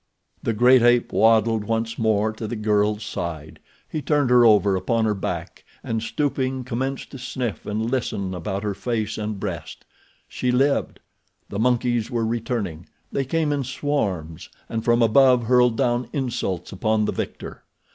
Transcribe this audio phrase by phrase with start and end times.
[0.41, 3.59] The great ape waddled once more to the girl's side.
[3.87, 8.63] He turned her over upon her back, and stooping commenced to sniff and listen about
[8.63, 9.85] her face and breast.
[10.27, 11.01] She lived.
[11.49, 12.87] The monkeys were returning.
[13.11, 17.63] They came in swarms, and from above hurled down insults upon the victor.